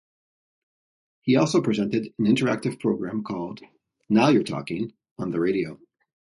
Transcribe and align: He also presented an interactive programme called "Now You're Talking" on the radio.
He 1.21 1.35
also 1.35 1.61
presented 1.61 2.11
an 2.17 2.25
interactive 2.25 2.79
programme 2.79 3.23
called 3.23 3.61
"Now 4.09 4.29
You're 4.29 4.41
Talking" 4.41 4.93
on 5.19 5.29
the 5.29 5.39
radio. 5.39 5.79